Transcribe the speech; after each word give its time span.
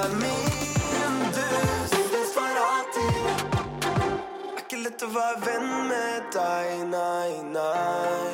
er 0.00 0.12
min, 0.20 1.16
du 1.34 1.46
synes. 1.92 2.32
Er 2.40 2.46
ikke 4.62 4.78
lett 4.84 5.00
å 5.04 5.08
være 5.12 5.38
venn 5.44 5.70
med 5.90 6.20
deg, 6.34 6.66
nei, 6.92 7.30
nei. 7.52 8.30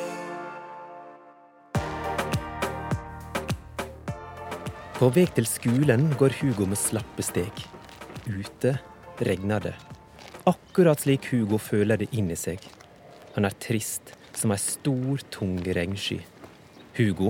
På 4.97 5.05
vei 5.13 5.27
til 5.37 5.45
skolen 5.45 6.03
går 6.17 6.31
Hugo 6.39 6.65
med 6.69 6.79
slappe 6.81 7.23
steg. 7.25 7.53
Ute 8.25 8.71
regner 9.27 9.59
det. 9.67 9.75
Akkurat 10.47 10.99
slik 11.03 11.23
Hugo 11.33 11.57
føler 11.61 11.97
det 12.01 12.09
inni 12.15 12.37
seg. 12.39 12.59
Han 13.35 13.45
er 13.45 13.53
trist 13.61 14.05
som 14.37 14.51
ei 14.55 14.61
stor, 14.61 15.15
tung 15.33 15.55
regnsky. 15.61 16.19
Hugo 16.97 17.29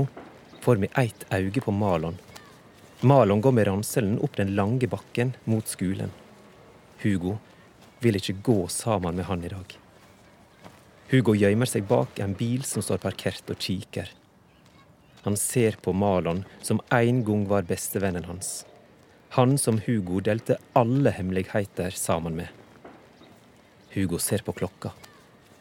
får 0.63 0.75
med 0.83 0.91
ett 0.95 1.21
øye 1.33 1.61
på 1.63 1.71
Malon. 1.75 2.17
Malon 3.01 3.41
går 3.41 3.51
med 3.51 3.67
ranselen 3.67 4.19
opp 4.25 4.37
den 4.39 4.55
lange 4.55 4.87
bakken 4.89 5.35
mot 5.45 5.67
skolen. 5.69 6.09
Hugo 7.03 7.35
vil 8.01 8.17
ikke 8.17 8.39
gå 8.41 8.55
sammen 8.73 9.19
med 9.19 9.27
han 9.29 9.43
i 9.45 9.51
dag. 9.51 9.75
Hugo 11.11 11.35
gjemmer 11.37 11.69
seg 11.69 11.85
bak 11.87 12.17
en 12.19 12.33
bil 12.33 12.65
som 12.65 12.81
står 12.81 13.03
parkert 13.03 13.53
og 13.53 13.61
kikker. 13.61 14.09
Han 15.27 15.37
ser 15.37 15.77
på 15.81 15.93
Malon, 15.93 16.41
som 16.61 16.81
en 16.89 17.21
gang 17.27 17.45
var 17.47 17.69
bestevennen 17.69 18.25
hans. 18.25 18.65
Han 19.37 19.57
som 19.61 19.77
Hugo 19.85 20.17
delte 20.23 20.57
alle 20.73 21.13
hemmeligheter 21.13 21.93
sammen 21.93 22.35
med. 22.41 22.49
Hugo 23.93 24.17
ser 24.17 24.41
på 24.41 24.57
klokka. 24.57 24.95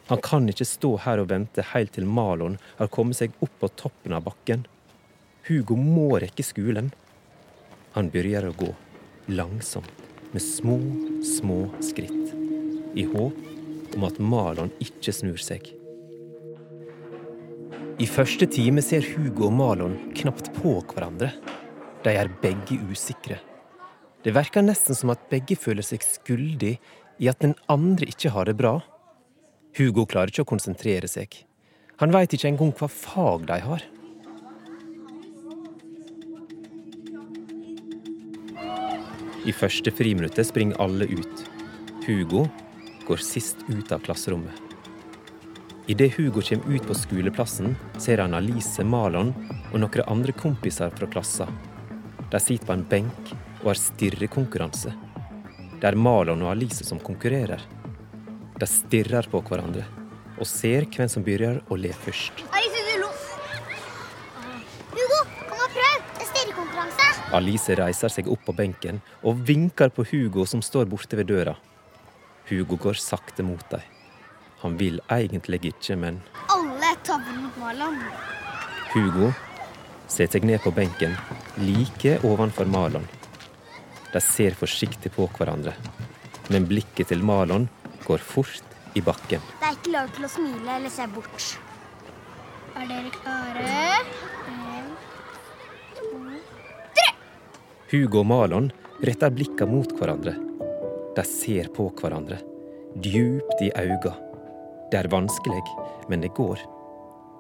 Han 0.09 0.25
kan 0.25 0.49
ikke 0.49 0.65
stå 0.65 0.97
her 1.05 1.21
og 1.21 1.29
vente 1.35 1.65
helt 1.75 1.93
til 1.99 2.09
Malon 2.09 2.57
har 2.79 2.89
kommet 2.89 3.21
seg 3.21 3.35
opp 3.45 3.61
på 3.61 3.75
toppen 3.77 4.17
av 4.17 4.25
bakken. 4.25 4.65
Hugo 5.51 5.77
må 5.77 6.15
rekke 6.23 6.47
skolen. 6.47 6.95
Han 7.97 8.11
begynner 8.13 8.51
å 8.51 8.53
gå, 8.53 8.67
langsomt, 9.33 10.03
med 10.35 10.43
små, 10.45 10.75
små 11.25 11.63
skritt. 11.81 12.35
I 12.93 13.07
håp 13.09 13.97
om 13.97 14.05
at 14.05 14.19
Malon 14.21 14.69
ikke 14.85 15.15
snur 15.17 15.41
seg. 15.41 15.71
I 17.97 18.05
første 18.05 18.45
time 18.53 18.85
ser 18.85 19.07
Hugo 19.15 19.47
og 19.49 19.57
Malon 19.57 19.97
knapt 20.19 20.53
på 20.59 20.75
hverandre. 20.91 21.31
De 22.05 22.13
er 22.13 22.29
begge 22.43 22.77
usikre. 22.93 23.41
Det 24.21 24.37
virker 24.37 24.67
nesten 24.67 24.99
som 24.99 25.15
at 25.17 25.25
begge 25.33 25.57
føler 25.57 25.87
seg 25.87 26.05
skyldig 26.05 26.75
i 27.17 27.33
at 27.33 27.41
den 27.41 27.57
andre 27.73 28.13
ikke 28.13 28.35
har 28.37 28.45
det 28.45 28.59
bra. 28.61 28.77
Hugo 29.81 30.05
klarer 30.05 30.35
ikke 30.35 30.45
å 30.45 30.53
konsentrere 30.53 31.09
seg. 31.09 31.33
Han 32.05 32.13
veit 32.13 32.37
ikke 32.37 32.53
engang 32.53 32.77
hva 32.77 32.93
fag 32.93 33.49
de 33.49 33.63
har. 33.65 33.89
I 39.47 39.53
første 39.55 39.93
friminuttet 39.95 40.49
springer 40.49 40.81
alle 40.83 41.07
ut. 41.07 41.43
Hugo 42.03 42.49
går 43.07 43.21
sist 43.23 43.61
ut 43.69 43.93
av 43.95 44.03
klasserommet. 44.03 44.55
Idet 45.87 46.17
Hugo 46.17 46.43
kommer 46.43 46.75
ut 46.75 46.87
på 46.87 46.95
skoleplassen, 46.99 47.77
ser 48.03 48.19
han 48.19 48.35
Alice 48.35 48.83
Malon 48.83 49.31
og 49.71 49.79
noen 49.79 50.09
andre 50.11 50.35
kompiser 50.35 50.91
fra 50.99 51.07
klassen. 51.07 51.53
De 52.33 52.41
sitter 52.43 52.67
på 52.67 52.75
en 52.75 52.83
benk 52.91 53.31
og 53.61 53.69
har 53.71 53.79
stirrekonkurranse. 53.79 54.91
Det 55.79 55.87
er 55.93 55.95
Malon 55.95 56.43
og 56.43 56.51
Alice 56.57 56.83
som 56.89 56.99
konkurrerer. 56.99 57.63
De 58.59 58.67
stirrer 58.67 59.31
på 59.31 59.45
hverandre 59.47 59.87
og 60.41 60.51
ser 60.51 60.91
hvem 60.91 61.07
som 61.13 61.23
begynner 61.23 61.63
å 61.71 61.79
le 61.79 61.95
først. 61.95 62.43
Alice, 62.51 62.66
Alice 67.37 67.75
reiser 67.77 68.13
seg 68.13 68.29
opp 68.33 68.47
på 68.47 68.55
benken 68.57 69.01
og 69.27 69.43
vinker 69.49 69.91
på 69.93 70.07
Hugo 70.11 70.47
som 70.49 70.63
står 70.65 70.87
borte 70.91 71.19
ved 71.19 71.29
døra. 71.33 71.57
Hugo 72.49 72.79
går 72.81 72.99
sakte 73.03 73.45
mot 73.45 73.65
dem. 73.71 73.83
Han 74.63 74.77
vil 74.81 75.01
egentlig 75.13 75.61
ikke, 75.73 75.97
men 76.01 76.23
Alle 76.53 76.95
tabber 77.05 77.37
mot 77.43 77.59
Marlon. 77.61 77.99
Hugo 78.95 79.33
setter 80.09 80.39
seg 80.39 80.47
ned 80.49 80.63
på 80.65 80.73
benken 80.75 81.17
like 81.61 82.17
ovenfor 82.25 82.69
Malon. 82.71 83.05
De 84.13 84.23
ser 84.23 84.57
forsiktig 84.57 85.13
på 85.13 85.27
hverandre, 85.37 85.75
men 86.49 86.69
blikket 86.71 87.11
til 87.11 87.25
Malon 87.27 87.69
går 88.07 88.23
fort 88.23 88.77
i 88.97 89.03
bakken. 89.05 89.43
Det 89.61 89.67
er 89.69 89.77
ikke 89.77 89.93
lov 89.93 90.13
til 90.17 90.25
å 90.29 90.31
smile 90.31 90.77
eller 90.79 90.95
se 90.95 91.07
bort. 91.13 91.51
Er 92.77 92.89
dere 92.89 93.11
klare? 93.19 93.61
En, 94.53 94.89
to 95.99 96.07
Hugo 97.97 98.19
og 98.21 98.27
Malon 98.29 98.67
retter 99.09 99.31
blikka 99.33 99.65
mot 99.65 99.89
hverandre. 99.97 100.35
De 101.17 101.23
ser 101.25 101.71
på 101.73 101.87
hverandre, 101.97 102.37
djupt 103.01 103.63
i 103.65 103.71
auga. 103.73 104.13
Det 104.93 104.99
er 105.01 105.09
vanskelig, 105.09 105.63
men 106.11 106.21
det 106.21 106.35
går. 106.37 106.61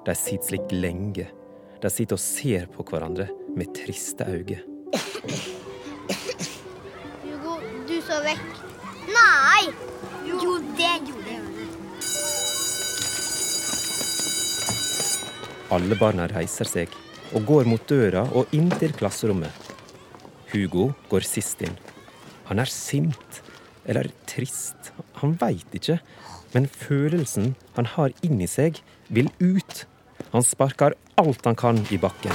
De 0.06 0.15
sitter 0.16 0.47
slik 0.49 0.72
lenge. 0.72 1.27
De 1.83 1.91
sitter 1.93 2.16
og 2.16 2.22
ser 2.25 2.65
på 2.72 2.87
hverandre 2.89 3.27
med 3.53 3.75
triste 3.77 4.25
øyne. 4.25 4.62
Hugo, 7.27 7.59
du 7.84 7.97
så 8.00 8.22
vekk. 8.25 8.65
Nei! 9.12 9.69
Jo, 10.25 10.56
det 10.81 10.95
gjorde 11.11 11.37
jeg. 11.37 11.45
Alle 15.77 16.00
barna 16.00 16.33
reiser 16.33 16.65
seg 16.78 17.00
og 17.37 17.45
går 17.45 17.69
mot 17.69 17.89
døra 17.91 18.25
og 18.33 18.56
inn 18.56 18.72
til 18.81 18.97
klasserommet. 18.97 19.66
Hugo 20.53 20.93
går 21.11 21.27
sist 21.27 21.62
inn. 21.67 21.75
Han 22.47 22.62
er 22.62 22.71
sint 22.71 23.41
eller 23.87 24.11
trist. 24.31 24.93
Han 25.21 25.34
veit 25.41 25.75
ikke, 25.75 25.99
men 26.55 26.69
følelsen 26.71 27.55
han 27.77 27.89
har 27.97 28.15
inni 28.27 28.49
seg, 28.51 28.81
vil 29.09 29.31
ut. 29.41 29.84
Han 30.33 30.45
sparker 30.47 30.97
alt 31.21 31.47
han 31.47 31.59
kan 31.59 31.81
i 31.91 31.99
bakken. 32.01 32.34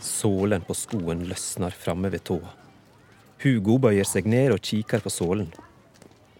Sålen 0.00 0.64
på 0.66 0.74
skoen 0.76 1.26
løsner 1.28 1.74
framme 1.74 2.10
ved 2.12 2.24
tåa. 2.28 2.52
Hugo 3.42 3.76
bøyer 3.82 4.06
seg 4.08 4.28
ned 4.30 4.54
og 4.54 4.64
kikker 4.64 5.02
på 5.04 5.12
sålen. 5.12 5.50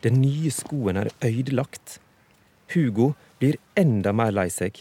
Den 0.05 0.21
nye 0.23 0.51
skoen 0.55 0.97
er 1.01 1.11
ødelagt. 1.25 1.99
Hugo 2.73 3.13
blir 3.41 3.59
enda 3.77 4.13
mer 4.17 4.33
lei 4.33 4.49
seg. 4.53 4.79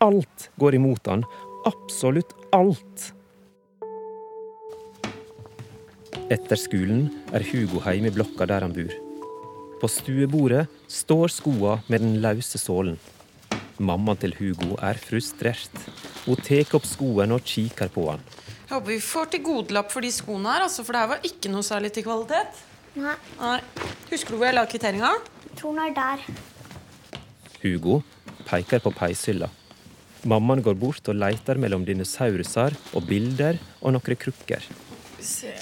Alt 0.00 0.48
går 0.60 0.78
imot 0.78 1.10
han. 1.10 1.26
Absolutt 1.68 2.32
alt. 2.56 3.10
Etter 6.30 6.58
skolen 6.60 7.08
er 7.34 7.42
Hugo 7.42 7.80
hjemme 7.82 8.10
i 8.10 8.14
blokka 8.14 8.46
der 8.46 8.62
han 8.66 8.74
bor. 8.74 8.92
På 9.80 9.88
stuebordet 9.90 10.66
står 10.90 11.32
skoa 11.32 11.78
med 11.88 12.04
den 12.04 12.20
løse 12.22 12.60
sålen. 12.60 12.98
Mammaen 13.80 14.18
til 14.20 14.34
Hugo 14.38 14.76
er 14.84 15.00
frustrert. 15.00 15.72
Hun 16.26 16.38
tar 16.44 16.68
opp 16.76 16.86
skoen 16.86 17.32
og 17.34 17.42
kikker 17.48 17.88
på 17.94 18.04
han. 18.12 18.22
Jeg 18.68 18.76
håper 18.76 18.92
vi 18.92 19.00
får 19.02 19.30
til 19.32 19.42
godlapp 19.42 19.90
for 19.90 20.04
de 20.04 20.10
skoene 20.14 20.52
her, 20.52 20.66
altså, 20.68 20.84
for 20.86 20.94
det 20.94 21.00
her 21.02 21.10
var 21.16 21.24
ikke 21.26 21.50
noe 21.50 21.66
særlig 21.66 21.90
til 21.96 22.06
kvalitet. 22.06 22.60
Nei, 23.00 23.16
Nei. 23.40 23.56
Husker 24.10 24.34
du 24.34 24.38
hvor 24.38 24.50
jeg 24.50 24.58
la 24.58 24.66
kvitteringa? 24.70 25.14
tror 25.58 25.74
den 25.74 25.82
er 25.82 25.96
der. 25.96 26.22
Hugo 27.64 28.00
peker 28.46 28.80
på 28.84 28.92
peishylla. 28.94 29.48
Mammaen 30.30 30.62
går 30.62 30.76
bort 30.78 31.08
og 31.10 31.16
leter 31.18 31.58
mellom 31.58 31.82
dinosauruser 31.88 32.76
og 32.94 33.06
bilder 33.08 33.58
og 33.80 33.96
noen 33.96 34.20
krukker. 34.20 34.62
Skal 34.62 35.18
vi 35.18 35.24
se 35.28 35.52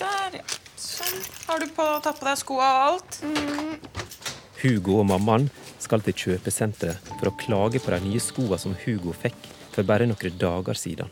Der, 0.00 0.36
ja. 0.38 0.44
Sånn. 0.78 1.22
Har 1.50 1.58
du 1.58 1.66
på, 1.66 1.84
tatt 1.98 2.20
på 2.20 2.26
deg 2.28 2.38
skoa 2.38 2.66
og 2.70 2.82
alt? 2.86 3.16
Hugo 4.60 5.00
og 5.00 5.08
mammaen 5.10 5.48
skal 5.82 6.04
til 6.06 6.14
kjøpesenteret 6.14 7.08
for 7.16 7.26
å 7.26 7.32
klage 7.40 7.80
på 7.82 7.90
de 7.90 7.98
nye 8.04 8.20
skoene 8.22 8.58
som 8.62 8.76
Hugo 8.84 9.10
fikk 9.18 9.48
for 9.72 9.88
bare 9.88 10.06
noen 10.06 10.36
dager 10.38 10.78
siden. 10.78 11.10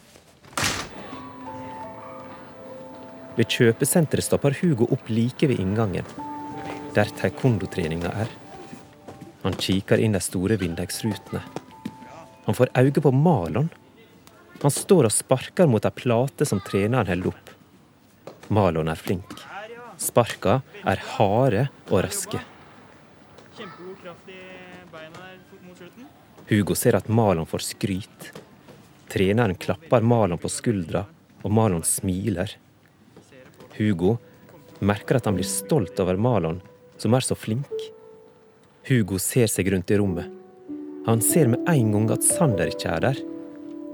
Ved 3.34 3.50
kjøpesenteret 3.50 4.28
stopper 4.28 4.54
Hugo 4.60 4.86
opp 4.94 5.10
like 5.10 5.50
ved 5.50 5.58
inngangen, 5.58 6.06
der 6.94 7.10
taekwondo-treninga 7.18 8.14
er. 8.22 8.30
Han 9.42 9.58
kikker 9.58 9.98
inn 9.98 10.14
de 10.14 10.22
store 10.22 10.54
vindusrutene. 10.62 11.42
Han 12.46 12.62
får 12.62 12.76
øye 12.78 13.02
på 13.02 13.16
Malon. 13.26 13.74
Han 14.62 14.78
står 14.78 15.10
og 15.10 15.18
sparker 15.18 15.66
mot 15.66 15.82
ei 15.82 15.98
plate 15.98 16.46
som 16.46 16.62
treneren 16.62 17.10
holder 17.10 17.34
opp. 17.34 17.56
Malon 18.54 18.94
er 18.94 19.06
flink. 19.08 19.40
Sparka 19.98 20.60
er 20.86 21.02
harde 21.16 21.66
og 21.90 22.04
raske. 22.06 22.40
Hugo 26.48 26.76
ser 26.78 26.96
at 26.96 27.10
Malon 27.12 27.48
får 27.48 27.66
skryt. 27.66 28.30
Treneren 29.10 29.56
klapper 29.58 30.04
Malon 30.04 30.40
på 30.40 30.50
skuldra, 30.52 31.04
og 31.42 31.52
Malon 31.52 31.84
smiler. 31.84 32.54
Hugo 33.78 34.16
merker 34.80 35.18
at 35.18 35.26
han 35.26 35.36
blir 35.36 35.48
stolt 35.48 35.98
over 36.00 36.16
Malon, 36.16 36.60
som 36.98 37.14
er 37.14 37.26
så 37.26 37.36
flink. 37.38 37.72
Hugo 38.88 39.18
ser 39.20 39.50
seg 39.50 39.68
rundt 39.74 39.90
i 39.90 39.98
rommet. 40.00 40.30
Han 41.08 41.20
ser 41.24 41.50
med 41.50 41.68
en 41.68 41.92
gang 41.94 42.10
at 42.14 42.24
Sander 42.24 42.70
ikke 42.70 42.94
er 42.94 43.04
der. 43.08 43.20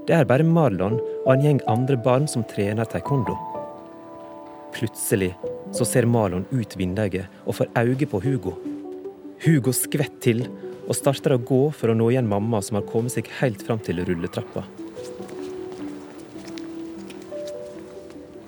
Det 0.05 0.13
er 0.13 0.27
bare 0.29 0.45
Marlon 0.45 0.99
og 0.99 1.29
en 1.33 1.43
gjeng 1.43 1.61
andre 1.71 1.97
barn 1.97 2.27
som 2.29 2.43
trener 2.45 2.85
taekwondo. 2.85 3.33
Plutselig 4.75 5.31
så 5.75 5.85
ser 5.85 6.07
Marlon 6.07 6.45
ut 6.51 6.77
vinduet 6.79 7.27
og 7.43 7.57
får 7.57 7.71
øye 7.75 8.07
på 8.07 8.21
Hugo. 8.23 8.55
Hugo 9.43 9.73
skvetter 9.75 10.21
til 10.23 10.45
og 10.85 10.95
starter 10.95 11.35
å 11.35 11.41
gå 11.41 11.61
for 11.75 11.91
å 11.91 11.97
nå 11.97 12.07
igjen 12.11 12.29
mamma, 12.29 12.61
som 12.61 12.77
har 12.77 12.87
kommet 12.87 13.15
seg 13.15 13.29
helt 13.41 13.63
fram 13.65 13.81
til 13.83 14.03
rulletrappa. 14.05 14.63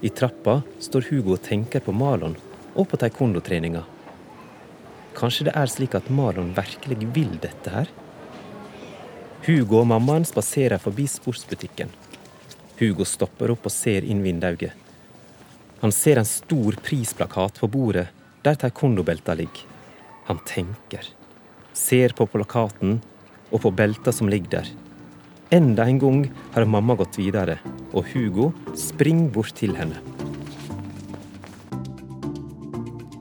I 0.06 0.12
trappa 0.13 0.62
står 0.79 1.09
Hugo 1.09 1.33
og 1.35 1.44
tenker 1.45 1.81
på 1.81 1.95
Marlon 1.95 2.38
og 2.77 2.85
på 2.91 3.00
taekwondo-treninga. 3.01 3.81
Kanskje 5.18 5.47
det 5.47 5.56
er 5.57 5.71
slik 5.73 5.97
at 5.97 6.12
Marlon 6.13 6.53
virkelig 6.57 7.09
vil 7.15 7.39
dette 7.41 7.73
her? 7.73 7.89
Hugo 9.47 9.81
og 9.81 9.89
mammaen 9.89 10.27
spaserer 10.30 10.77
forbi 10.81 11.07
sportsbutikken. 11.09 11.89
Hugo 12.77 13.07
stopper 13.09 13.56
opp 13.56 13.65
og 13.65 13.73
ser 13.73 14.06
inn 14.06 14.21
vinduet. 14.21 14.86
Han 15.81 15.91
ser 15.91 16.18
en 16.18 16.25
stor 16.25 16.77
prisplakat 16.83 17.59
på 17.59 17.68
bordet 17.69 18.07
der 18.41 18.57
taekwondo-belta 18.57 19.35
ligger. 19.38 19.65
Han 20.25 20.39
tenker, 20.45 21.06
ser 21.74 22.15
på 22.18 22.25
plakaten 22.27 22.97
og 23.51 23.62
på 23.63 23.71
belta 23.71 24.12
som 24.12 24.29
ligger 24.29 24.57
der. 24.57 24.71
Enda 25.53 25.85
en 25.88 26.00
gang 26.00 26.24
har 26.56 26.65
mamma 26.68 26.97
gått 27.00 27.19
videre, 27.19 27.59
og 27.94 28.09
Hugo 28.12 28.50
springer 28.75 29.29
bort 29.31 29.53
til 29.56 29.77
henne. 29.77 30.01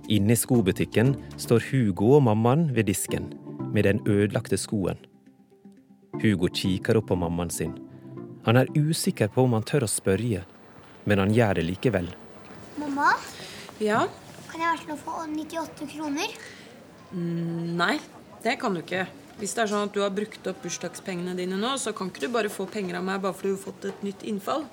Inne 0.09 0.35
i 0.35 0.39
skobutikken 0.39 1.15
står 1.39 1.69
Hugo 1.71 2.17
og 2.17 2.25
mammaen 2.27 2.69
ved 2.75 2.89
disken 2.91 3.31
med 3.75 3.87
den 3.87 4.01
ødelagte 4.07 4.59
skoen. 4.59 4.99
Hugo 6.23 6.49
kikker 6.49 6.99
opp 6.99 7.11
på 7.11 7.19
mammaen 7.19 7.51
sin. 7.51 7.75
Han 8.47 8.57
er 8.57 8.71
usikker 8.75 9.29
på 9.29 9.45
om 9.45 9.55
han 9.59 9.67
tør 9.67 9.85
å 9.87 9.91
spørre, 9.91 10.47
men 11.05 11.23
han 11.23 11.35
gjør 11.35 11.59
det 11.59 11.67
likevel. 11.67 12.09
Mamma, 12.97 13.13
Ja? 13.79 14.07
kan 14.49 14.63
jeg 14.63 14.79
være 14.87 14.95
å 14.95 14.97
få 14.97 15.15
98 15.29 15.87
kroner? 15.91 16.31
Nei, 17.13 17.99
det 18.43 18.55
kan 18.61 18.73
du 18.73 18.81
ikke. 18.81 19.03
Hvis 19.37 19.53
det 19.53 19.67
er 19.67 19.69
sånn 19.69 19.91
at 19.91 19.93
du 19.93 20.01
har 20.01 20.15
brukt 20.17 20.47
opp 20.49 20.63
bursdagspengene 20.65 21.35
dine 21.37 21.59
nå, 21.61 21.75
så 21.77 21.93
kan 21.93 22.09
ikke 22.09 22.23
du 22.25 22.33
bare 22.33 22.49
få 22.49 22.65
penger 22.73 22.97
av 22.97 23.05
meg 23.05 23.21
bare 23.21 23.37
fordi 23.37 23.53
du 23.53 23.59
har 23.59 23.65
fått 23.67 23.85
et 23.91 24.03
nytt 24.07 24.25
innfall. 24.25 24.65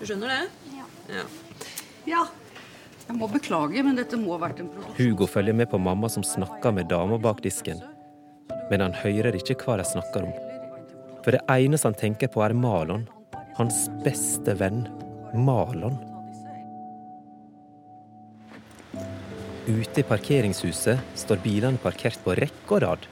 Du 0.00 0.02
skjønner 0.02 0.32
det? 0.34 0.40
Ja. 0.74 0.88
Ja. 1.14 1.24
Ja. 2.10 2.24
Jeg 3.06 3.18
må 3.20 3.30
beklage, 3.30 3.84
men 3.86 3.94
dette 4.02 4.18
må 4.18 4.34
ha 4.34 4.42
vært 4.48 4.64
en 4.64 4.72
produksjon. 4.74 4.98
Hugo 4.98 5.30
følger 5.30 5.54
med 5.62 5.70
på 5.70 5.78
mamma 5.78 6.10
som 6.10 6.26
snakker 6.26 6.74
med 6.74 6.90
dama 6.90 7.18
bak 7.22 7.38
disken. 7.46 7.78
Men 8.70 8.82
han 8.82 8.98
hører 9.04 9.38
ikke 9.38 9.60
hva 9.62 9.78
de 9.78 9.86
snakker 9.86 10.26
om. 10.26 10.34
For 11.22 11.38
det 11.38 11.46
eneste 11.46 11.86
han 11.86 11.94
tenker 12.02 12.34
på, 12.34 12.42
er 12.42 12.54
Malon. 12.54 13.06
Hans 13.62 13.86
beste 14.02 14.58
venn. 14.58 14.88
Malon. 15.38 16.00
Ute 19.68 20.00
i 20.00 20.06
parkeringshuset 20.06 21.00
står 21.20 21.40
bilene 21.44 21.80
parkert 21.82 22.20
på 22.24 22.32
rekke 22.38 22.76
og 22.76 22.80
rad. 22.84 23.02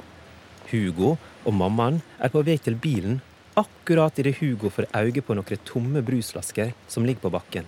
Hugo 0.71 1.17
og 1.45 1.53
mammaen 1.55 2.01
er 2.21 2.33
på 2.33 2.41
vei 2.45 2.57
til 2.63 2.77
bilen 2.81 3.19
akkurat 3.59 4.19
idet 4.21 4.39
Hugo 4.39 4.71
får 4.73 4.89
øye 4.97 5.23
på 5.25 5.37
noen 5.37 5.61
tomme 5.69 6.03
brusflasker 6.05 6.73
som 6.89 7.05
ligger 7.05 7.27
på 7.27 7.35
bakken. 7.35 7.67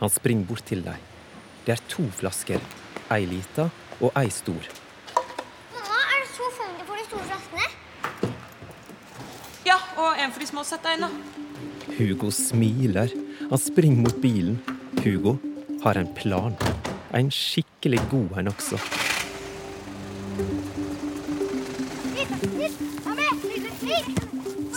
Han 0.00 0.10
springer 0.10 0.48
bort 0.48 0.66
til 0.66 0.82
dem. 0.84 0.98
Det 1.66 1.76
er 1.76 1.84
to 1.88 2.06
flasker. 2.10 2.60
Ei 3.14 3.26
lita 3.26 3.68
og 4.00 4.10
ei 4.18 4.30
stor. 4.34 4.66
Mamma, 5.74 6.00
er 6.10 6.24
det 6.24 6.30
så 6.32 6.50
fanget 6.56 6.88
for 6.88 6.98
de 6.98 7.04
store 7.06 7.26
flaskene? 7.30 7.66
ja, 9.66 9.78
og 9.96 10.18
en 10.18 10.32
for 10.34 10.42
de 10.42 10.50
små. 10.50 10.66
Sett 10.66 10.82
deg 10.82 10.98
inn, 10.98 11.06
da. 11.06 11.10
Hugo 12.00 12.32
smiler. 12.34 13.14
Han 13.46 13.62
springer 13.62 14.02
mot 14.08 14.20
bilen. 14.22 14.58
Hugo 15.04 15.38
har 15.84 16.02
en 16.02 16.12
plan. 16.18 16.58
En 17.16 17.30
skikkelig 17.32 18.00
god 18.10 18.34
en 18.42 18.50
også. 18.50 18.76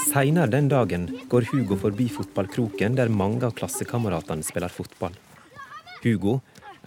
Seinere 0.05 0.47
den 0.53 0.69
dagen 0.71 1.09
går 1.27 1.49
Hugo 1.51 1.75
forbi 1.81 2.07
fotballkroken 2.13 2.95
der 2.95 3.11
mange 3.11 3.43
av 3.43 3.57
klassekameratene 3.59 4.47
spiller 4.47 4.71
fotball. 4.71 5.17
Hugo 5.99 6.37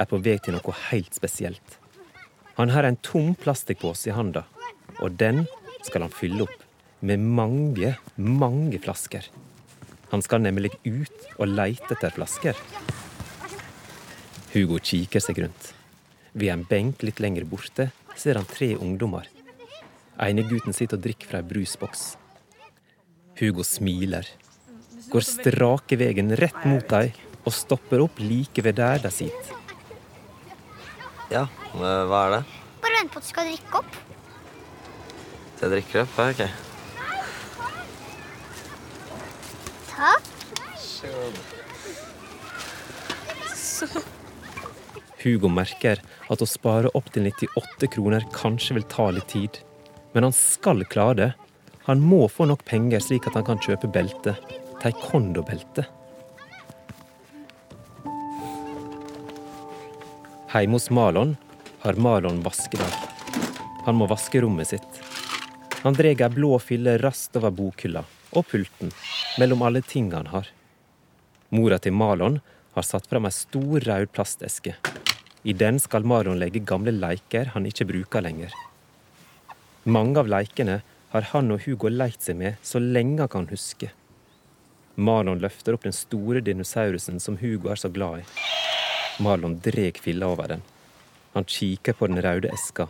er 0.00 0.08
på 0.08 0.22
vei 0.24 0.38
til 0.40 0.56
noe 0.56 0.76
helt 0.88 1.12
spesielt. 1.20 1.76
Han 2.56 2.72
har 2.72 2.88
en 2.88 2.96
tom 3.04 3.34
plastikkpose 3.36 4.08
i 4.08 4.16
handa, 4.16 4.46
og 5.04 5.20
den 5.20 5.44
skal 5.84 6.06
han 6.06 6.16
fylle 6.16 6.46
opp 6.48 6.64
med 7.04 7.20
mange, 7.20 7.92
mange 8.16 8.80
flasker. 8.80 9.28
Han 10.16 10.24
skal 10.24 10.46
nemlig 10.48 10.72
ut 10.88 11.32
og 11.36 11.52
leite 11.52 11.92
etter 11.92 12.16
flasker. 12.16 12.56
Hugo 14.52 14.76
kikker 14.84 15.22
seg 15.24 15.38
rundt. 15.40 15.70
Ved 16.36 16.50
en 16.52 16.64
benk 16.68 17.02
litt 17.06 17.20
lenger 17.24 17.46
borte 17.48 17.88
ser 18.16 18.36
han 18.36 18.48
tre 18.48 18.74
ungdommer. 18.76 19.28
ene 20.20 20.42
gutten 20.44 20.72
sitter 20.76 20.96
og 20.98 21.04
drikker 21.06 21.28
fra 21.30 21.38
ei 21.40 21.48
brusboks. 21.48 22.16
Hugo 23.40 23.64
smiler, 23.64 24.26
går 25.08 25.24
strake 25.24 25.96
veien 25.96 26.36
rett 26.36 26.64
mot 26.68 26.88
dem 26.88 27.10
og 27.44 27.52
stopper 27.56 28.04
opp 28.04 28.20
like 28.20 28.62
ved 28.62 28.76
der 28.76 28.98
de 29.02 29.10
sitter. 29.10 29.56
Ja, 31.32 31.46
hva 31.72 32.20
er 32.26 32.30
det? 32.36 32.42
Bare 32.82 32.98
vent 33.00 33.12
på 33.12 33.18
at 33.18 33.24
du 33.24 33.30
skal 33.32 33.48
drikke 33.48 33.80
opp. 33.80 33.96
Så 35.56 35.64
jeg 35.64 35.72
drikker 35.78 36.04
opp? 36.04 36.14
Ja, 36.18 36.28
Ok. 36.28 36.42
Takk. 39.92 40.24
Hugo 45.22 45.48
merker 45.52 46.02
at 46.30 46.42
å 46.42 46.48
spare 46.48 46.90
opp 46.98 47.12
til 47.14 47.28
98 47.28 47.88
kroner 47.94 48.26
kanskje 48.34 48.76
vil 48.78 48.86
ta 48.90 49.08
litt 49.14 49.30
tid. 49.32 49.58
Men 50.12 50.28
han 50.28 50.36
skal 50.36 50.84
klare 50.90 51.18
det. 51.20 51.30
Han 51.88 52.02
må 52.04 52.26
få 52.28 52.46
nok 52.50 52.64
penger 52.68 53.02
slik 53.02 53.26
at 53.26 53.38
han 53.38 53.46
kan 53.46 53.62
kjøpe 53.62 53.90
belte. 53.90 54.36
Taekwondo-belte. 54.82 55.86
Hjemme 60.52 60.76
hos 60.76 60.90
Malon 60.90 61.36
har 61.80 61.96
Malon 61.96 62.42
vaskedag. 62.44 62.92
Han 63.86 63.96
må 63.96 64.06
vaske 64.10 64.42
rommet 64.44 64.68
sitt. 64.68 64.98
Han 65.82 65.96
drar 65.96 66.12
ei 66.12 66.28
blå 66.30 66.58
fille 66.62 66.98
raskt 67.00 67.38
over 67.40 67.54
bokhylla 67.56 68.04
og 68.32 68.46
pulten, 68.50 68.92
mellom 69.40 69.64
alle 69.66 69.82
tingene 69.82 70.20
han 70.20 70.30
har. 70.30 70.50
Mora 71.50 71.80
til 71.82 71.96
Malon 71.96 72.38
har 72.76 72.86
satt 72.86 73.08
fram 73.10 73.26
ei 73.28 73.34
stor 73.34 73.82
rød 73.88 74.12
plasteske. 74.14 74.76
I 75.42 75.52
den 75.52 75.80
skal 75.82 76.04
Marlon 76.06 76.38
legge 76.38 76.62
gamle 76.62 76.92
leker 76.94 77.50
han 77.54 77.66
ikke 77.66 77.88
bruker 77.88 78.22
lenger. 78.22 78.52
Mange 79.84 80.20
av 80.20 80.28
leikene 80.30 80.82
har 81.10 81.26
han 81.32 81.50
og 81.50 81.64
Hugo 81.64 81.90
lekt 81.90 82.22
seg 82.22 82.38
med 82.38 82.60
så 82.62 82.78
lenge 82.78 83.24
han 83.24 83.30
kan 83.32 83.48
huske. 83.50 83.90
Marlon 84.94 85.40
løfter 85.42 85.74
opp 85.74 85.82
den 85.82 85.96
store 85.96 86.40
dinosaurusen 86.44 87.18
som 87.20 87.40
Hugo 87.40 87.72
er 87.72 87.80
så 87.80 87.90
glad 87.90 88.22
i. 88.22 88.26
Marlon 89.24 89.58
dreg 89.64 89.98
filla 90.00 90.28
over 90.30 90.52
den. 90.54 90.62
Han 91.34 91.48
kikker 91.48 91.96
på 91.96 92.06
den 92.06 92.20
røde 92.22 92.52
eska, 92.52 92.86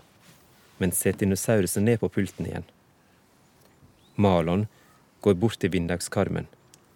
men 0.78 0.92
setter 0.92 1.24
dinosaurusen 1.24 1.86
ned 1.86 2.00
på 2.02 2.10
pulten 2.12 2.50
igjen. 2.50 2.66
Marlon 4.16 4.66
går 5.24 5.38
bort 5.40 5.56
til 5.62 5.72
vinduskarmen, 5.72 6.50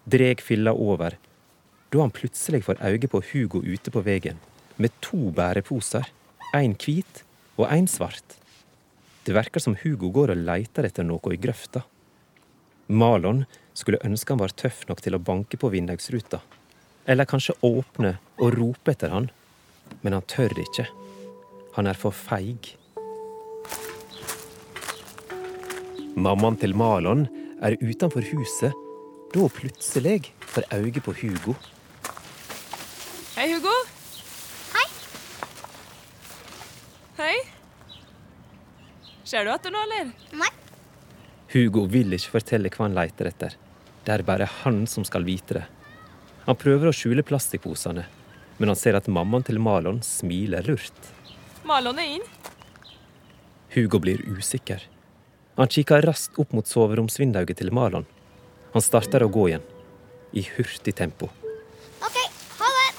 dreg 0.05 0.43
filla 0.43 0.75
over, 0.75 1.17
da 1.89 2.03
han 2.03 2.13
plutselig 2.13 2.65
får 2.67 2.83
øye 2.83 3.09
på 3.09 3.23
Hugo 3.31 3.63
ute 3.63 3.91
på 3.91 4.03
veien, 4.05 4.37
med 4.77 4.93
to 5.01 5.29
bæreposer, 5.35 6.07
en 6.55 6.75
hvit 6.77 7.23
og 7.57 7.67
en 7.71 7.87
svart. 7.89 8.37
Det 9.25 9.35
verker 9.35 9.59
som 9.59 9.75
Hugo 9.81 10.11
går 10.15 10.31
og 10.33 10.43
leter 10.47 10.87
etter 10.87 11.03
noe 11.03 11.33
i 11.33 11.39
grøfta. 11.41 11.83
Malon 12.87 13.43
skulle 13.75 13.99
ønske 14.07 14.33
han 14.33 14.41
var 14.41 14.55
tøff 14.55 14.85
nok 14.87 15.01
til 15.03 15.17
å 15.17 15.21
banke 15.21 15.59
på 15.59 15.69
vindusruta. 15.73 16.39
Eller 17.07 17.27
kanskje 17.27 17.57
åpne 17.63 18.17
og 18.39 18.55
rope 18.55 18.93
etter 18.93 19.11
han. 19.11 19.29
Men 20.01 20.15
han 20.17 20.25
tør 20.27 20.55
ikke. 20.63 20.87
Han 21.77 21.87
er 21.87 21.99
for 21.99 22.15
feig. 22.15 22.75
Mammaen 26.17 26.57
til 26.57 26.73
Malon 26.75 27.27
er 27.61 27.77
utenfor 27.83 28.25
huset 28.31 28.73
da 29.33 29.47
plutselig 29.51 30.31
får 30.39 30.65
øye 30.73 31.03
på 31.03 31.13
Hugo. 31.19 31.53
Hei, 33.35 33.51
Hugo. 33.53 33.75
Hei. 34.73 34.87
Hei. 37.19 37.35
Ser 39.27 39.43
du 39.43 39.51
etter 39.51 39.73
noe, 39.75 39.83
eller? 39.83 40.11
Nei. 40.39 40.47
Hugo 41.51 41.81
vil 41.91 42.15
ikke 42.15 42.37
fortelle 42.37 42.69
hva 42.71 42.85
han 42.85 42.93
leter 42.95 43.27
etter. 43.27 43.55
Det 44.07 44.13
er 44.13 44.23
bare 44.23 44.47
han 44.61 44.85
som 44.87 45.03
skal 45.07 45.25
vite 45.27 45.57
det. 45.57 45.65
Han 46.45 46.55
prøver 46.55 46.87
å 46.87 46.95
skjule 46.95 47.25
plastikkposene, 47.27 48.05
men 48.55 48.71
han 48.71 48.79
ser 48.79 48.95
at 48.95 49.09
mammaen 49.11 49.43
til 49.43 49.59
Malon 49.59 49.99
smiler 50.05 50.63
lurt. 50.69 51.09
Malon 51.67 51.99
er 51.99 52.13
inn. 52.15 52.23
Hugo 53.75 53.99
blir 53.99 54.23
usikker. 54.31 54.85
Han 55.59 55.67
kikker 55.75 56.07
raskt 56.07 56.39
opp 56.39 56.55
mot 56.55 56.69
soveromsvinduet 56.69 57.51
til 57.59 57.73
Malon. 57.75 58.07
Han 58.71 58.85
starter 58.85 59.25
å 59.25 59.31
gå 59.33 59.49
igjen, 59.49 59.65
i 60.31 60.45
hurtig 60.53 60.95
tempo. 60.95 61.27
OK, 61.99 62.17
ha 62.61 62.71
det. 62.77 62.89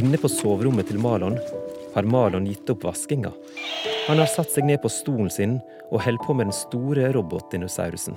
Inne 0.00 0.16
på 0.22 0.32
soverommet 0.32 0.88
til 0.88 1.02
Malon 1.02 1.36
har 1.92 2.08
Malon 2.08 2.48
gitt 2.48 2.72
opp 2.72 2.88
vaskinga. 2.88 3.36
Han 4.06 4.18
har 4.22 4.28
satt 4.30 4.52
seg 4.54 4.66
ned 4.68 4.78
på 4.82 4.90
stolen 4.92 5.30
sin 5.32 5.56
og 5.90 6.02
holder 6.04 6.22
på 6.22 6.34
med 6.36 6.46
den 6.50 6.54
store 6.56 7.08
robotdinosaurusen. 7.16 8.16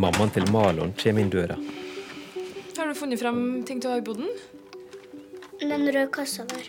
Mammaen 0.00 0.32
til 0.34 0.44
Malon 0.52 0.92
kommer 0.98 1.22
inn 1.22 1.30
døra. 1.32 1.56
Har 2.76 2.90
du 2.90 2.94
funnet 2.98 3.20
fram 3.22 3.40
ting 3.66 3.80
til 3.80 3.90
å 3.90 3.94
ha 3.94 4.00
i 4.02 4.04
boden? 4.04 4.28
Den 5.62 5.86
røde 5.86 6.08
kassa 6.12 6.44
der. 6.50 6.66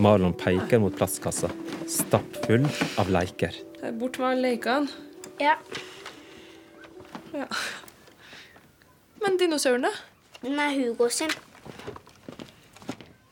Malon 0.00 0.34
peker 0.38 0.80
mot 0.80 0.94
plastkassa, 0.96 1.50
stappfull 1.90 2.64
av 3.00 3.10
leker. 3.12 3.56
Bort 4.00 4.20
med 4.20 4.30
alle 4.30 4.54
lekene. 4.54 4.88
Ja, 5.42 5.56
Ja. 7.36 7.44
Men 9.20 9.36
dinosauren, 9.36 9.82
da? 9.84 9.90
den 10.42 10.58
er 10.62 10.70
Hugo 10.72 11.08
sin. 11.12 11.32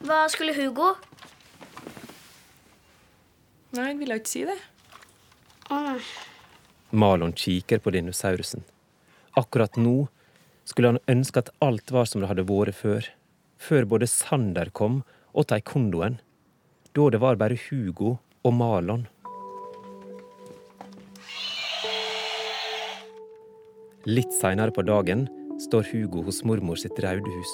Hva 0.04 0.24
skulle 0.28 0.52
Hugo? 0.56 0.90
Nei, 3.74 3.88
han 3.90 3.98
ville 3.98 4.16
ikke 4.20 4.30
si 4.30 4.44
det. 4.46 4.56
Nei. 5.70 5.98
Malon 6.94 7.32
kikker 7.34 7.80
på 7.82 7.90
dinosaurusen. 7.94 8.62
Akkurat 9.34 9.74
nå 9.80 10.04
skulle 10.68 10.92
han 10.92 11.00
ønske 11.10 11.42
at 11.42 11.50
alt 11.64 11.90
var 11.90 12.06
som 12.06 12.22
det 12.22 12.30
hadde 12.30 12.46
vært 12.46 12.78
før. 12.78 13.08
Før 13.58 13.88
både 13.90 14.06
Sander 14.10 14.70
kom 14.70 15.02
og 15.34 15.48
taekwondoen. 15.50 16.20
Da 16.94 17.08
det 17.10 17.20
var 17.22 17.40
bare 17.40 17.58
Hugo 17.66 18.16
og 18.44 18.54
Malon. 18.54 19.08
Litt 24.06 24.34
seinere 24.36 24.70
på 24.76 24.84
dagen 24.86 25.24
står 25.64 25.88
Hugo 25.90 26.22
hos 26.26 26.42
mormor 26.46 26.78
sitt 26.78 26.98
raudehus. 27.02 27.52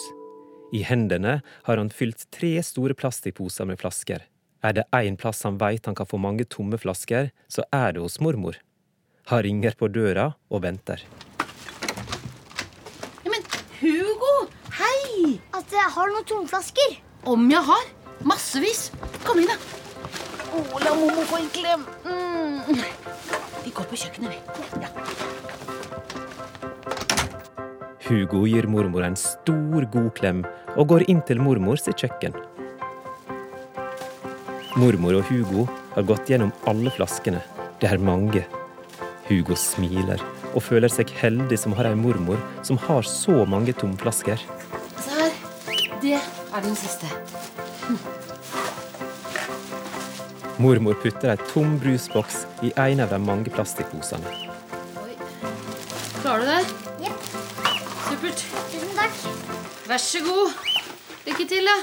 I 0.77 0.83
hendene 0.87 1.39
har 1.67 1.81
han 1.81 1.93
fylt 1.95 2.27
tre 2.35 2.59
store 2.67 2.97
plastikkposer 2.99 3.69
med 3.71 3.81
flasker. 3.81 4.27
Er 4.61 4.75
det 4.77 4.85
én 4.93 5.17
plass 5.17 5.41
han 5.47 5.57
veit 5.57 5.87
han 5.89 5.95
kan 5.97 6.05
få 6.05 6.19
mange 6.21 6.45
tomme 6.45 6.77
flasker, 6.77 7.31
så 7.49 7.65
er 7.73 7.95
det 7.97 8.03
hos 8.05 8.21
mormor. 8.21 8.59
Han 9.33 9.41
ringer 9.47 9.73
på 9.73 9.89
døra 9.89 10.35
og 10.53 10.63
venter. 10.67 11.01
Ja, 13.25 13.33
men 13.33 13.47
Hugo! 13.81 14.35
Hei! 14.77 15.41
At 15.57 15.73
jeg 15.73 15.89
har 15.97 16.13
noen 16.13 16.29
tomflasker. 16.29 16.99
Om 17.25 17.49
jeg 17.49 17.65
har. 17.71 17.89
Massevis. 18.21 18.91
Kom 19.25 19.41
inn, 19.41 19.49
da. 19.49 19.57
Å, 20.53 20.61
la 20.85 20.93
mormor 20.99 21.25
få 21.31 21.41
en 21.41 21.51
klem. 21.57 21.89
Mm. 22.05 22.85
Vi 23.65 23.73
går 23.73 23.89
på 23.89 23.97
kjøkkenet, 24.05 24.37
vi. 24.37 24.39
Ja. 24.85 24.93
Hugo 28.11 28.45
gir 28.51 28.69
mormor 28.69 29.09
en 29.09 29.17
stor, 29.17 29.89
god 29.89 30.13
klem 30.19 30.45
og 30.77 30.91
går 30.93 31.09
inn 31.09 31.25
til 31.25 31.41
mormors 31.41 31.89
kjøkken. 31.89 32.35
Mormor 34.79 35.17
og 35.19 35.27
Hugo 35.27 35.65
har 35.97 36.05
gått 36.07 36.29
gjennom 36.31 36.53
alle 36.71 36.93
flaskene. 36.95 37.41
Det 37.83 37.89
er 37.91 37.99
mange. 37.99 38.45
Hugo 39.27 39.57
smiler 39.59 40.23
og 40.55 40.63
føler 40.63 40.91
seg 40.91 41.11
heldig 41.21 41.59
som 41.59 41.75
har 41.79 41.89
ei 41.91 41.97
mormor 41.99 42.39
som 42.67 42.79
har 42.87 43.07
så 43.07 43.43
mange 43.51 43.75
tomflasker. 43.75 44.39
Se 45.03 45.17
her. 45.17 45.35
Det 46.03 46.15
er 46.21 46.63
den 46.63 46.79
siste. 46.79 47.11
Mormor 50.63 50.99
putter 51.03 51.35
ei 51.35 51.39
tom 51.51 51.79
brusboks 51.83 52.45
i 52.63 52.71
en 52.79 53.03
av 53.03 53.11
de 53.11 53.19
mange 53.23 53.51
plastikkposene. 53.51 54.35
Klarer 56.21 56.45
du 56.45 56.51
det? 56.53 56.61
Ja. 57.09 57.15
Supert. 58.07 58.45
Tusen 58.71 58.93
takk. 58.99 59.25
Vær 59.91 60.05
så 60.05 60.23
god. 60.27 60.61
Lykke 61.27 61.49
til, 61.49 61.67
da. 61.67 61.81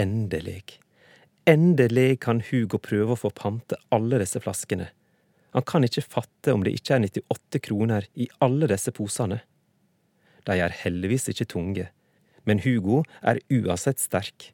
Endelig. 0.00 0.81
Endelig 1.44 2.20
kan 2.22 2.38
Hugo 2.38 2.78
prøve 2.78 3.16
å 3.16 3.18
få 3.18 3.32
pante 3.34 3.74
alle 3.90 4.20
disse 4.22 4.38
flaskene. 4.38 4.92
Han 5.52 5.64
kan 5.66 5.82
ikke 5.82 6.04
fatte 6.06 6.52
om 6.54 6.62
det 6.62 6.76
ikke 6.76 6.94
er 6.94 7.02
98 7.02 7.60
kroner 7.66 8.04
i 8.14 8.28
alle 8.44 8.68
disse 8.70 8.92
posene. 8.94 9.40
De 10.46 10.54
er 10.54 10.76
heldigvis 10.84 11.26
ikke 11.32 11.48
tunge, 11.50 11.88
men 12.46 12.62
Hugo 12.62 13.02
er 13.26 13.40
uansett 13.50 13.98
sterk. 13.98 14.52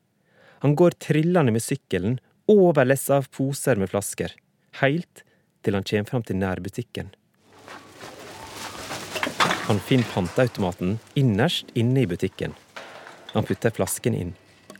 Han 0.65 0.75
går 0.81 0.97
trillende 0.97 1.53
med 1.53 1.63
sykkelen 1.63 2.17
over 2.49 2.89
lessa 2.89 3.19
av 3.21 3.29
poser 3.37 3.77
med 3.77 3.93
flasker, 3.93 4.33
heilt 4.81 5.23
til 5.63 5.77
han 5.77 5.85
kommer 5.85 6.09
fram 6.09 6.25
til 6.25 6.41
nærbutikken. 6.41 7.13
Han 9.69 9.83
finner 9.85 10.09
panteautomaten 10.15 10.97
innerst 11.21 11.69
inne 11.77 12.07
i 12.07 12.09
butikken. 12.09 12.57
Han 13.35 13.45
putter 13.45 13.77
flaskene 13.77 14.25
inn, 14.25 14.33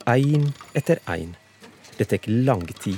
én 0.09 0.49
etter 0.73 0.97
én. 1.05 1.37
Det 1.99 2.07
tar 2.07 2.29
lang 2.31 2.63
tid. 2.79 2.95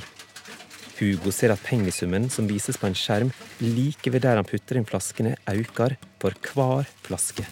Hugo 1.00 1.32
ser 1.34 1.50
at 1.50 1.64
pengesummen 1.66 2.28
som 2.30 2.46
vises 2.46 2.78
på 2.78 2.86
en 2.86 2.94
skjerm 2.94 3.32
like 3.66 4.12
ved 4.14 4.22
der 4.22 4.38
han 4.38 4.46
putter 4.46 4.78
inn 4.78 4.86
flaskene, 4.86 5.34
øker 5.50 5.96
for 6.22 6.38
hver 6.54 6.90
flaske. 7.08 7.48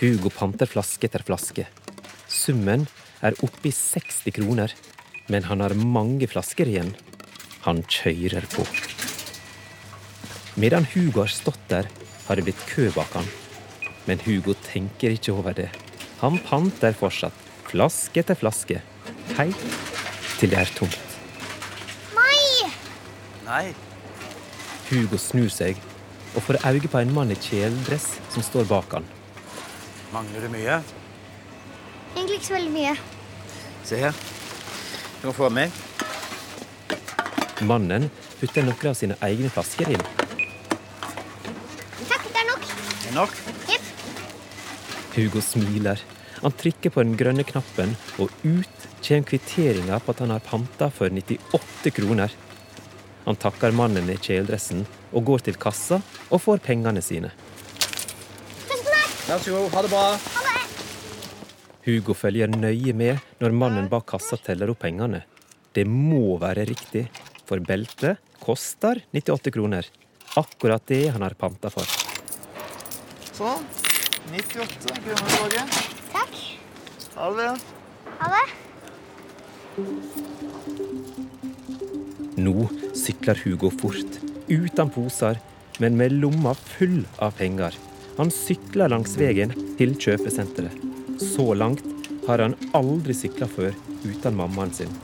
Hugo 0.00 0.32
panter 0.34 0.66
flaske 0.66 1.06
etter 1.06 1.22
flaske. 1.22 1.68
Summen 2.26 2.88
er 3.22 3.38
oppe 3.46 3.70
i 3.70 3.72
60 3.72 4.34
kroner, 4.34 4.74
men 5.30 5.46
han 5.46 5.62
har 5.62 5.76
mange 5.78 6.26
flasker 6.26 6.66
igjen. 6.72 6.90
Han 7.62 7.84
kjører 7.86 8.48
på. 8.50 8.66
Medan 10.58 10.88
Hugo 10.90 11.22
har 11.22 11.30
stått 11.30 11.62
der, 11.70 11.86
har 12.26 12.34
det 12.34 12.48
blitt 12.48 12.66
kø 12.66 12.88
bak 12.96 13.14
han. 13.14 13.30
Men 14.10 14.18
Hugo 14.26 14.56
tenker 14.66 15.14
ikke 15.14 15.36
over 15.38 15.54
det. 15.54 15.70
Han 16.18 16.40
panter 16.42 16.98
fortsatt, 16.98 17.38
flaske 17.70 18.24
etter 18.24 18.38
flaske, 18.42 18.82
helt 19.38 19.64
til 20.38 20.52
det 20.52 20.60
er 20.60 20.70
tomt. 20.76 20.98
Nei! 22.16 22.70
Nei. 23.46 23.64
Hugo 24.90 25.18
snur 25.20 25.50
seg 25.52 25.80
og 26.34 26.42
får 26.42 26.60
øye 26.66 26.90
på 26.90 27.00
en 27.00 27.14
mann 27.14 27.32
i 27.32 27.38
kjeledress 27.38 28.14
som 28.34 28.44
står 28.44 28.66
bak 28.70 28.98
han. 28.98 29.06
Mangler 30.14 30.46
det 30.46 30.50
mye? 30.52 30.78
Egentlig 32.14 32.38
ikke 32.38 32.48
så 32.48 32.56
veldig 32.58 32.74
mye. 32.74 32.94
Se 33.84 33.98
her. 34.00 34.22
Du 35.20 35.28
kan 35.28 35.36
få 35.36 35.48
av 35.48 35.56
meg. 35.56 35.82
Mannen 37.64 38.10
putter 38.40 38.66
noen 38.66 38.90
av 38.90 38.98
sine 38.98 39.16
egne 39.24 39.50
flasker 39.52 39.94
inn. 39.94 40.04
Takk, 42.10 42.26
det 42.28 42.42
er 42.42 42.48
nok. 42.50 42.66
Det 42.66 43.10
er 43.10 43.16
nok. 43.16 43.38
Jepp. 43.70 43.90
Hugo 45.14 45.42
smiler. 45.44 46.02
Han 46.42 46.56
trykker 46.60 46.92
på 46.92 47.02
den 47.06 47.16
grønne 47.16 47.46
knappen, 47.46 47.94
og 48.20 48.32
ut 48.44 48.83
kommer 49.04 49.28
kvitteringa 49.28 49.98
på 50.00 50.14
at 50.14 50.22
han 50.24 50.32
har 50.32 50.40
panta 50.40 50.90
for 50.90 51.12
98 51.12 51.90
kroner. 51.90 52.32
Han 53.24 53.36
takker 53.36 53.72
mannen 53.72 54.08
i 54.10 54.16
kjeledressen 54.16 54.84
og 55.12 55.24
går 55.28 55.44
til 55.46 55.58
kassa 55.60 56.00
og 56.30 56.40
får 56.44 56.62
pengene 56.64 57.02
sine. 57.04 57.30
Tusen 58.64 58.88
takk. 58.88 59.12
Vær 59.28 59.44
så 59.44 59.54
god. 59.56 59.68
Ha 59.74 59.84
det 59.84 59.92
bra. 59.92 60.06
Hugo 61.84 62.16
følger 62.16 62.48
nøye 62.48 62.96
med 62.96 63.20
når 63.40 63.56
mannen 63.56 63.88
bak 63.92 64.06
kassa 64.14 64.40
teller 64.40 64.72
opp 64.72 64.80
pengene. 64.84 65.22
Det 65.74 65.84
må 65.88 66.38
være 66.40 66.64
riktig, 66.68 67.08
for 67.44 67.60
beltet 67.60 68.20
koster 68.40 69.02
98 69.12 69.52
kroner. 69.52 69.88
Akkurat 70.40 70.84
det 70.88 71.08
han 71.12 71.24
har 71.24 71.36
panta 71.36 71.72
for. 71.72 71.88
Sånn. 73.34 73.64
98 74.32 75.00
kroner 75.04 75.24
tilbake. 75.28 75.64
Takk. 76.12 76.36
Ha 77.16 77.32
det. 77.36 77.50
Ha 78.20 78.30
det. 78.32 78.44
Nå 82.38 82.68
sykler 82.94 83.40
Hugo 83.42 83.70
fort, 83.74 84.20
uten 84.46 84.90
poser, 84.94 85.40
men 85.82 85.96
med 85.98 86.14
lomma 86.22 86.52
full 86.54 87.00
av 87.18 87.34
penger. 87.40 87.74
Han 88.20 88.30
sykler 88.30 88.92
langs 88.92 89.16
veien 89.18 89.50
til 89.74 89.96
kjøpesenteret. 89.98 90.78
Så 91.18 91.48
langt 91.58 91.82
har 92.28 92.44
han 92.44 92.54
aldri 92.70 93.18
sykla 93.18 93.50
før 93.50 93.74
uten 94.04 94.38
mammaen 94.38 94.70
sin. 94.78 94.94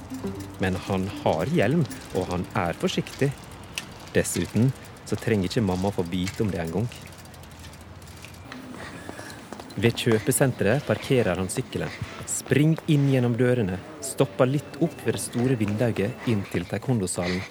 Men 0.63 0.79
han 0.87 1.11
har 1.25 1.51
hjelm, 1.51 1.83
og 2.15 2.31
han 2.31 2.47
er 2.55 2.79
forsiktig. 2.79 3.33
Dessuten 4.15 4.71
så 5.03 5.19
trenger 5.19 5.51
ikke 5.51 5.67
mamma 5.67 5.91
få 5.91 6.07
vite 6.07 6.47
om 6.47 6.55
det 6.55 6.63
engang. 6.63 6.87
Ved 9.81 9.99
kjøpesenteret 9.99 10.87
parkerer 10.87 11.43
han 11.43 11.51
sykkelen, 11.51 11.91
springer 12.31 12.79
inn 12.93 13.11
gjennom 13.11 13.35
dørene, 13.35 13.79
stopper 14.05 14.49
litt 14.49 14.79
opp 14.81 14.95
ved 15.05 15.17
det 15.17 15.23
store 15.23 15.57
vinduet 15.61 16.29
inn 16.31 16.43
til 16.53 16.65
taekwondo-salen, 16.69 17.43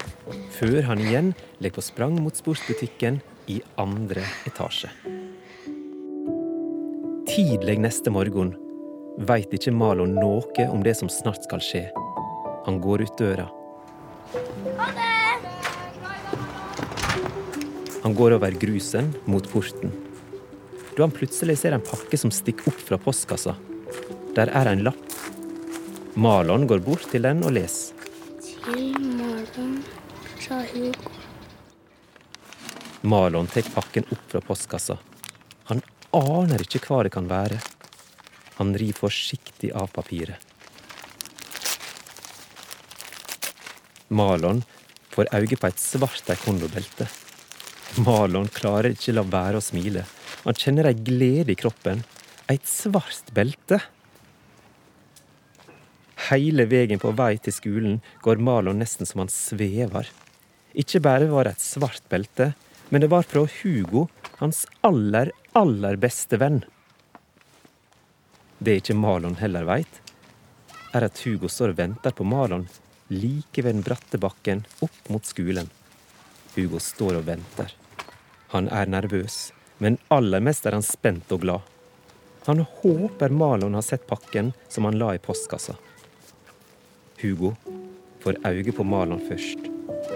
før 0.58 0.82
han 0.90 1.02
igjen 1.04 1.34
legger 1.60 1.80
på 1.80 1.86
sprang 1.86 2.18
mot 2.22 2.36
sportsbutikken 2.36 3.22
i 3.50 3.60
andre 3.82 4.26
etasje. 4.50 4.92
Tidlig 7.30 7.78
neste 7.82 8.12
morgen 8.14 8.56
veit 9.30 9.54
ikke 9.54 9.74
Malon 9.76 10.16
noe 10.18 10.68
om 10.70 10.84
det 10.86 10.96
som 10.98 11.12
snart 11.12 11.46
skal 11.46 11.62
skje. 11.64 11.86
Han 12.66 12.80
går 12.82 13.06
ut 13.06 13.18
døra. 13.20 13.50
Han 18.04 18.16
går 18.16 18.38
over 18.38 18.56
grusen 18.62 19.12
mot 19.30 19.46
porten. 19.52 19.92
Da 20.96 21.06
han 21.06 21.14
plutselig 21.16 21.60
ser 21.62 21.76
en 21.76 21.84
pakke 21.86 22.18
som 22.20 22.32
stikker 22.34 22.72
opp 22.72 22.82
fra 22.88 23.00
postkassa. 23.02 23.56
Der 24.36 24.52
er 24.56 24.72
en 24.72 24.84
lapp. 24.88 25.09
Malon 26.16 26.66
går 26.68 26.80
bort 26.82 27.06
til 27.12 27.22
den 27.22 27.44
og 27.46 27.54
leser. 27.54 27.94
Til 28.42 28.96
Marlon 28.98 29.76
fra 30.40 30.64
Hugo. 30.72 31.12
Malon 33.06 33.48
tar 33.48 33.68
pakken 33.76 34.08
opp 34.10 34.24
fra 34.32 34.42
postkassa. 34.44 34.98
Han 35.70 35.84
aner 36.18 36.66
ikke 36.66 36.82
hva 36.88 37.04
det 37.06 37.14
kan 37.14 37.30
være. 37.30 37.60
Han 38.58 38.74
rir 38.76 38.98
forsiktig 38.98 39.70
av 39.78 39.92
papiret. 39.94 40.42
Malon 44.10 44.64
får 45.14 45.30
øye 45.38 45.60
på 45.62 45.70
et 45.70 45.80
svart 45.80 46.26
taekwondo-belte. 46.26 47.06
Malon 48.02 48.50
klarer 48.50 48.96
ikke 48.96 49.14
la 49.14 49.24
være 49.24 49.62
å 49.62 49.64
smile. 49.64 50.04
Han 50.44 50.58
kjenner 50.58 50.90
ei 50.90 50.98
glede 50.98 51.54
i 51.54 51.60
kroppen. 51.60 52.02
Et 52.50 52.66
svart 52.66 53.30
belte. 53.36 53.80
Hele 56.30 56.66
veien 56.70 57.02
på 57.02 57.10
vei 57.18 57.38
til 57.42 57.56
skolen 57.56 58.02
går 58.22 58.42
Malon 58.44 58.78
nesten 58.82 59.08
som 59.10 59.24
han 59.24 59.32
svever. 59.34 60.10
Ikke 60.78 61.02
bare 61.02 61.30
var 61.32 61.48
det 61.48 61.56
et 61.58 61.64
svart 61.66 62.04
belte, 62.12 62.52
men 62.90 63.02
det 63.02 63.10
var 63.10 63.26
fra 63.26 63.48
Hugo, 63.50 64.08
hans 64.38 64.66
aller, 64.86 65.32
aller 65.58 65.98
beste 65.98 66.38
venn. 66.38 66.62
Det 68.60 68.78
ikke 68.82 68.98
Malon 68.98 69.40
heller 69.40 69.66
veit, 69.66 70.02
er 70.94 71.08
at 71.08 71.24
Hugo 71.26 71.50
står 71.50 71.74
og 71.74 71.82
venter 71.82 72.14
på 72.14 72.28
Malon 72.28 72.68
like 73.10 73.64
ved 73.64 73.74
den 73.74 73.86
bratte 73.86 74.22
bakken 74.22 74.66
opp 74.86 75.10
mot 75.10 75.26
skolen. 75.26 75.70
Hugo 76.54 76.78
står 76.84 77.24
og 77.24 77.28
venter. 77.30 77.74
Han 78.54 78.70
er 78.70 78.90
nervøs, 78.90 79.50
men 79.82 79.98
aller 80.14 80.46
mest 80.46 80.66
er 80.66 80.78
han 80.78 80.86
spent 80.86 81.32
og 81.34 81.42
glad. 81.46 81.66
Han 82.46 82.66
håper 82.82 83.34
Malon 83.34 83.78
har 83.78 83.86
sett 83.86 84.06
pakken 84.10 84.54
som 84.70 84.86
han 84.86 84.98
la 85.02 85.16
i 85.16 85.22
postkassa. 85.22 85.78
Hugo 87.22 87.54
får 88.24 88.40
øye 88.48 88.72
på 88.76 88.84
Malon 88.84 89.22
først. 89.28 89.66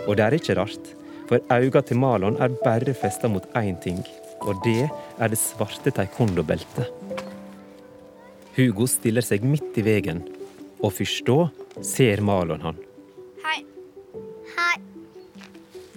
Og 0.07 0.17
det 0.17 0.25
er 0.25 0.38
ikke 0.38 0.55
rart, 0.60 0.91
for 1.27 1.39
øynene 1.51 1.81
til 1.88 2.00
Malon 2.00 2.39
er 2.41 2.55
bare 2.63 2.95
festa 2.95 3.27
mot 3.31 3.45
én 3.60 3.79
ting, 3.83 4.00
og 4.41 4.60
det 4.63 4.89
er 5.19 5.31
det 5.31 5.39
svarte 5.39 5.91
taekwondo-beltet. 5.91 6.88
Hugo 8.55 8.88
stiller 8.88 9.25
seg 9.25 9.43
midt 9.48 9.77
i 9.79 9.86
veien, 9.86 10.22
og 10.83 10.93
først 10.93 11.25
da 11.27 11.48
ser 11.83 12.22
Malon 12.22 12.62
han. 12.62 12.79
Hei. 13.43 13.63
Hei. 14.57 14.75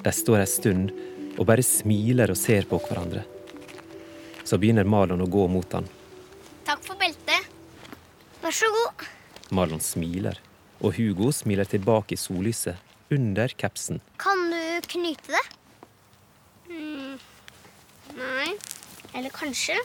De 0.02 0.12
står 0.14 0.40
ei 0.42 0.50
stund 0.50 0.94
og 1.36 1.44
bare 1.48 1.64
smiler 1.66 2.32
og 2.32 2.38
ser 2.40 2.66
på 2.70 2.80
hverandre. 2.80 3.26
Så 4.46 4.58
begynner 4.62 4.86
Malon 4.88 5.24
å 5.24 5.28
gå 5.30 5.46
mot 5.50 5.76
han. 5.76 5.86
Takk 6.66 6.82
for 6.86 6.98
beltet. 6.98 7.50
Vær 8.42 8.54
så 8.54 8.70
god. 8.72 9.06
Malon 9.54 9.82
smiler, 9.82 10.38
og 10.80 10.96
Hugo 10.98 11.30
smiler 11.32 11.68
tilbake 11.68 12.16
i 12.16 12.20
sollyset 12.20 12.76
under 13.12 13.48
kapsen. 13.58 14.00
Kan 14.20 14.48
du 14.50 14.88
knyte 14.90 15.32
det? 15.32 15.44
Mm. 16.70 17.18
Nei. 18.16 18.50
Eller 19.14 19.32
kanskje? 19.32 19.76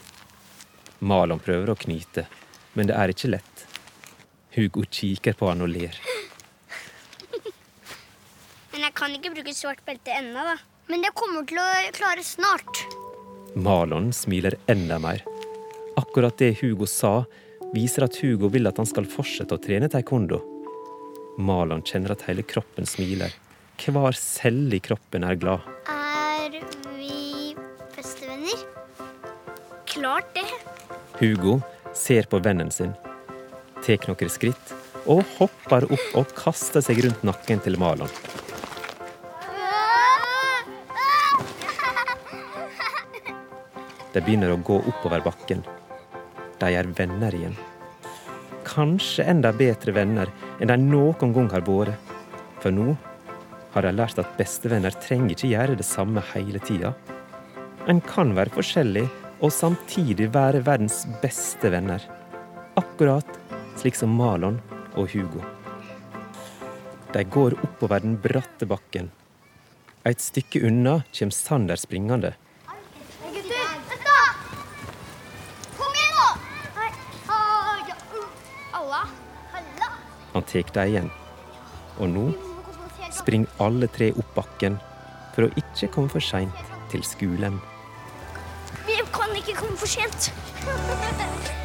Malon 0.99 1.39
prøver 1.41 1.71
å 1.71 1.77
knyte, 1.79 2.25
men 2.73 2.89
det 2.89 2.97
er 2.97 3.13
ikke 3.13 3.31
lett. 3.31 3.65
Hugo 4.55 4.83
kikker 4.83 5.37
på 5.39 5.47
han 5.49 5.63
og 5.63 5.71
ler. 5.71 5.95
Men 8.71 8.85
jeg 8.87 8.93
kan 8.97 9.13
ikke 9.15 9.31
bruke 9.35 9.53
svart 9.55 9.81
belte 9.87 10.13
ennå, 10.15 10.43
da. 10.47 10.57
Men 10.91 11.03
det 11.05 11.13
kommer 11.15 11.45
til 11.47 11.59
å 11.61 11.67
klare 11.95 12.23
snart. 12.25 12.83
Malon 13.55 14.11
smiler 14.15 14.57
enda 14.71 14.97
mer. 14.99 15.23
Akkurat 15.99 16.37
det 16.39 16.55
Hugo 16.61 16.87
sa, 16.87 17.21
viser 17.75 18.07
at 18.07 18.17
Hugo 18.23 18.49
vil 18.51 18.67
at 18.67 18.79
han 18.79 18.87
skal 18.89 19.07
fortsette 19.07 19.55
å 19.55 19.61
trene 19.61 19.89
taekwondo. 19.91 20.39
Malon 21.41 21.83
kjenner 21.85 22.13
at 22.15 22.25
hele 22.27 22.45
kroppen 22.47 22.87
smiler. 22.89 23.33
Hver 23.81 24.17
celle 24.17 24.77
i 24.77 24.83
kroppen 24.83 25.25
er 25.25 25.39
glad. 25.41 25.65
Er 25.89 26.53
vi 26.97 27.55
bestevenner? 27.95 28.61
Klart 29.89 30.29
det. 30.37 30.45
Hugo 31.19 31.59
ser 31.97 32.29
på 32.29 32.39
vennen 32.41 32.71
sin, 32.71 32.93
tar 33.83 34.05
noen 34.07 34.31
skritt 34.31 34.75
og 35.09 35.25
hopper 35.39 35.87
opp 35.89 36.15
og 36.21 36.35
kaster 36.37 36.83
seg 36.85 37.01
rundt 37.05 37.25
nakken 37.25 37.61
til 37.65 37.77
Malon. 37.81 38.11
De 44.11 44.19
begynner 44.19 44.51
å 44.51 44.59
gå 44.59 44.77
oppover 44.91 45.23
bakken. 45.23 45.61
De 46.59 46.71
er 46.75 46.89
venner 46.97 47.35
igjen. 47.35 47.55
Kanskje 48.67 49.25
enda 49.31 49.53
bedre 49.55 49.95
venner 49.95 50.31
enn 50.61 50.69
de 50.69 50.77
noen 50.77 51.33
gang 51.33 51.49
har 51.51 51.65
vært. 51.65 51.97
For 52.61 52.73
nå 52.73 52.93
har 53.73 53.87
de 53.87 53.93
lært 53.95 54.19
at 54.21 54.35
bestevenner 54.37 54.93
trenger 55.01 55.33
ikke 55.33 55.49
gjøre 55.49 55.77
det 55.79 55.87
samme 55.87 56.21
hele 56.33 56.61
tida. 56.61 56.93
En 57.89 58.01
kan 58.05 58.35
være 58.37 58.53
forskjellig 58.53 59.07
og 59.41 59.53
samtidig 59.55 60.29
være 60.35 60.61
verdens 60.67 61.01
beste 61.23 61.71
venner. 61.73 62.03
Akkurat 62.77 63.39
slik 63.79 63.97
som 63.97 64.13
Malon 64.13 64.59
og 64.93 65.09
Hugo. 65.15 65.41
De 67.11 67.23
går 67.25 67.57
oppover 67.65 68.03
den 68.03 68.13
bratte 68.21 68.67
bakken. 68.69 69.09
Et 70.05 70.21
stykke 70.21 70.61
unna 70.67 71.01
kommer 71.11 71.35
Sander 71.35 71.79
springende. 71.79 72.35
Tar 80.51 80.73
dem 80.75 80.91
igjen. 80.91 81.09
Og 81.99 82.09
nå 82.11 82.25
springer 83.11 83.63
alle 83.63 83.87
tre 83.91 84.11
opp 84.15 84.35
bakken 84.35 84.77
for 85.35 85.47
å 85.47 85.53
ikke 85.59 85.91
komme 85.93 86.11
for 86.11 86.23
seint 86.23 86.75
til 86.91 87.03
skolen. 87.07 87.59
Vi 88.85 88.99
kan 89.15 89.35
ikke 89.37 89.57
komme 89.63 89.77
for 89.79 89.87
sent. 89.87 90.31